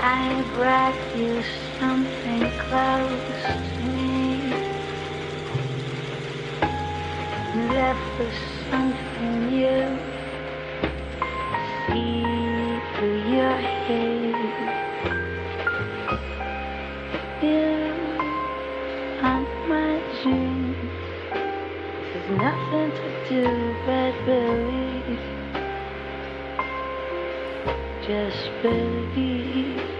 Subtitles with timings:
[0.00, 1.42] I brought you
[1.80, 4.52] something close to me.
[7.68, 8.34] Left with
[8.70, 9.98] something you
[11.88, 12.22] see
[12.94, 14.34] through your head.
[17.42, 17.58] You
[19.20, 20.92] on my dreams.
[22.12, 23.44] There's nothing to do
[23.84, 25.37] but believe.
[28.08, 29.97] Just believe.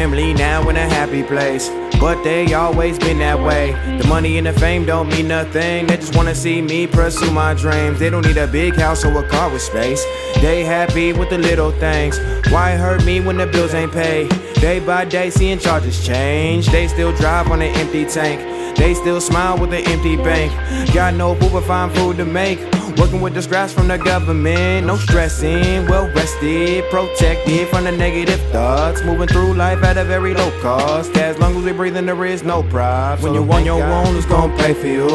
[0.00, 1.68] Family now in a happy place,
[2.00, 3.72] but they always been that way.
[3.98, 5.86] The money and the fame don't mean nothing.
[5.88, 7.98] They just wanna see me pursue my dreams.
[7.98, 10.02] They don't need a big house or a car with space.
[10.40, 12.18] They happy with the little things.
[12.48, 14.30] Why hurt me when the bills ain't paid?
[14.54, 16.68] Day by day, seeing charges change.
[16.68, 18.40] They still drive on an empty tank.
[18.78, 20.50] They still smile with an empty bank.
[20.94, 22.58] Got no food but find food to make.
[22.96, 24.86] Working with the scraps from the government.
[24.86, 29.02] No stressing, well rested, protected from the negative thoughts.
[29.02, 31.16] Moving through life at a very low cost.
[31.16, 33.22] As long as we breathing, there is no props.
[33.22, 35.08] When you on your own, who's gonna pray for you?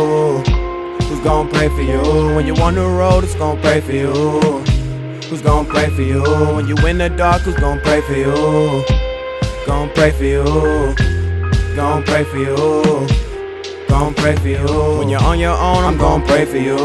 [1.08, 2.02] Who's gonna pray for you?
[2.36, 4.12] When you on the road, it's gonna pray for you.
[5.30, 6.22] Who's gonna pray for you?
[6.56, 8.84] When you in the dark, who's gonna pray for you?
[9.66, 10.44] Gonna pray for you.
[11.78, 13.08] Gonna pray for you.
[13.88, 14.98] Gonna pray for you.
[15.00, 16.78] When you're on your own, I'm gonna pray for you.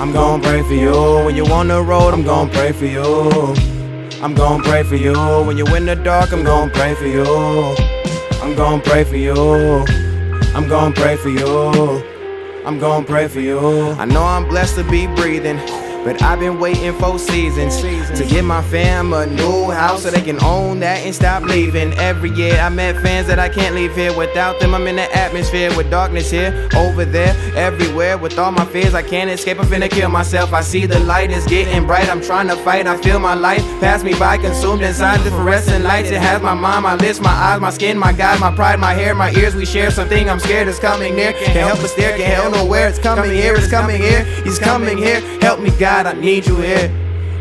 [0.00, 1.26] I'm gonna pray for you.
[1.26, 3.79] When you're on the road, I'm gonna pray for you.
[4.22, 5.14] I'm gonna pray for you.
[5.46, 7.24] When you're in the dark, I'm gonna pray for you.
[8.42, 9.34] I'm gonna pray for you.
[10.54, 12.02] I'm gonna pray for you.
[12.66, 13.58] I'm gonna pray for you.
[13.92, 15.58] I know I'm blessed to be breathing.
[16.02, 17.76] But I've been waiting for seasons
[18.18, 21.92] to get my fam a new house so they can own that and stop leaving.
[21.98, 24.74] Every year I met fans that I can't leave here without them.
[24.74, 28.16] I'm in the atmosphere with darkness here, over there, everywhere.
[28.16, 29.60] With all my fears, I can't escape.
[29.60, 30.54] I'm finna kill myself.
[30.54, 32.08] I see the light is getting bright.
[32.08, 32.86] I'm trying to fight.
[32.86, 36.10] I feel my life pass me by, consumed inside the fluorescent lights.
[36.10, 38.94] It has my mind, my lips, my eyes, my skin, my God, my pride, my
[38.94, 39.54] hair, my ears.
[39.54, 40.30] We share something.
[40.30, 41.34] I'm scared it's coming near.
[41.34, 42.16] Can't help but stare.
[42.16, 43.54] Can't help know where it's coming here.
[43.54, 44.24] It's coming here.
[44.44, 45.20] He's coming here.
[45.42, 45.89] Help me, God.
[45.92, 46.88] I need you here.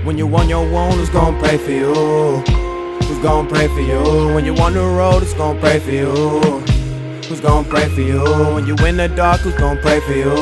[0.03, 1.93] When you on your own, who's gonna pray for you?
[3.05, 4.33] Who's gonna pray for you?
[4.33, 6.09] When you on the road, who's gonna pray for you?
[7.27, 8.23] Who's gonna pray for you?
[8.55, 10.33] When you in the dark, who's gonna pray for you?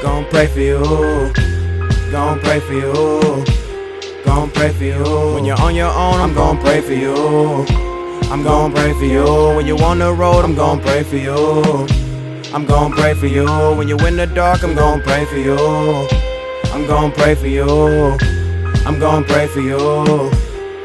[0.00, 1.32] Gonna pray for you.
[2.12, 3.44] Gonna pray for you.
[4.24, 5.34] Gonna pray for you.
[5.34, 7.66] When you're on your own, I'm gonna pray for you.
[8.30, 9.24] I'm gonna pray for you.
[9.56, 11.34] When you on the road, I'm gonna pray for you.
[12.54, 13.44] I'm gonna pray for you.
[13.76, 16.35] When you in the dark, I'm gonna pray for you.
[16.76, 17.66] I'm gonna pray for you.
[18.84, 19.78] I'm gonna pray for you.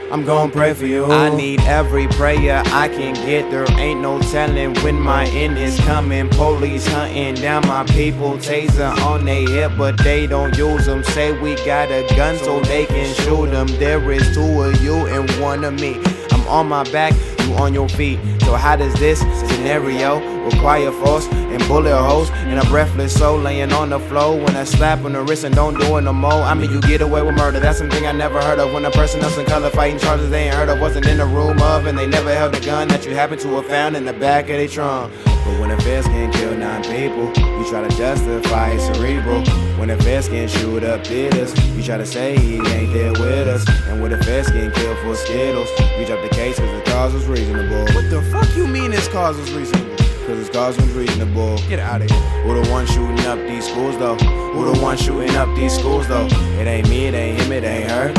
[0.09, 1.05] I'm gonna pray for you.
[1.11, 3.51] I need every prayer I can get.
[3.51, 6.29] There ain't no telling when my end is coming.
[6.29, 8.37] Police hunting down my people.
[8.37, 11.03] Taser on their hip, but they don't use them.
[11.03, 13.67] Say we got a gun so they can shoot them.
[13.77, 15.99] There is two of you and one of me.
[16.31, 18.19] I'm on my back, you on your feet.
[18.41, 23.71] So how does this scenario require force and bullet holes and a breathless soul laying
[23.71, 26.31] on the floor when a slap on the wrist and don't do it no more?
[26.31, 27.59] I mean, you get away with murder.
[27.59, 28.73] That's something I never heard of.
[28.73, 31.25] When a person else in color fighting charges they ain't heard of, wasn't in the
[31.25, 34.05] room of, and they never held a gun that you happen to have found in
[34.05, 35.13] the back of their trunk.
[35.25, 39.43] But when a feds can kill nine people, you try to justify it's cerebral.
[39.79, 43.47] When a feds can shoot up theaters, you try to say he ain't there with
[43.47, 43.67] us.
[43.87, 47.13] And when a feds can kill for Skittles, we drop the case cause the cause
[47.13, 47.85] was reasonable.
[47.93, 49.95] What the fuck you mean this cause was reasonable?
[49.97, 51.57] Cause his cause was reasonable.
[51.67, 52.19] Get out of here.
[52.43, 54.15] Who the one shooting up these schools though?
[54.15, 56.27] Who the one shooting up these schools though?
[56.59, 58.09] It ain't me, it ain't him, it ain't her.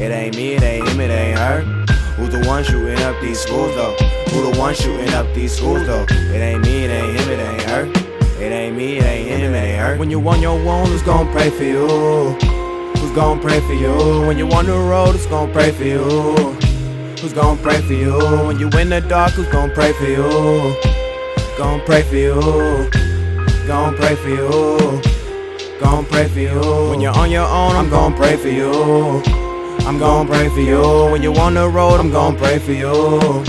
[0.00, 1.62] It ain't me, it ain't him, it ain't her.
[2.16, 3.96] Who's the one shooting up these schools though?
[4.30, 6.06] Who the one shooting up these schools though?
[6.08, 7.92] It ain't me, it ain't him, it ain't her.
[8.40, 9.96] It ain't me, it ain't him, it ain't her.
[9.98, 11.88] When you on your own, who's gonna pray for you?
[11.88, 14.26] Who's gonna pray for you?
[14.26, 16.56] When you on the road, who's gonna pray for you?
[17.20, 18.16] Who's gonna pray for you?
[18.46, 20.22] When you in the dark, who's gonna pray for you?
[21.58, 22.88] Gonna pray for you.
[23.66, 25.02] Gonna pray for you.
[25.80, 26.60] Gonna pray for you.
[26.90, 28.70] When you're on your own, I'm gonna pray for you.
[29.80, 30.80] I'm gonna pray for you.
[31.10, 33.42] When you're on the road, I'm gonna pray for you.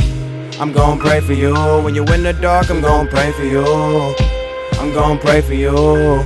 [0.60, 1.54] I'm gonna pray for you.
[1.84, 4.16] When you're in the dark, I'm gonna pray for you.
[4.80, 6.26] I'm gonna pray for you.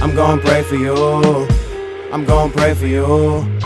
[0.00, 0.94] I'm gonna pray for you.
[2.12, 3.57] I'm gonna pray for you.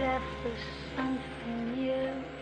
[0.00, 0.58] left with
[0.96, 2.35] something new.